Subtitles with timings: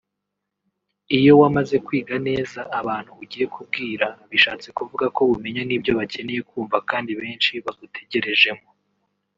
[1.17, 7.11] Iyo wamaze kwiga neza abantu ugiye kubwira bishatse kuvuga ko umenya n’ibyo bakeneye kumva kandi
[7.21, 8.67] benshi bagutegerejemo